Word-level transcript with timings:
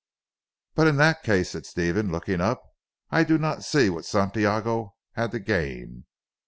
"But 0.73 0.87
in 0.87 0.95
that 0.95 1.21
case," 1.21 1.51
said 1.51 1.67
Stephen 1.67 2.11
looking 2.11 2.41
up, 2.41 2.63
"I 3.11 3.23
do 3.23 3.37
not 3.37 3.63
see 3.63 3.87
what 3.91 4.03
Santiago 4.03 4.95
had 5.13 5.29
to 5.29 5.37
gain. 5.39 6.05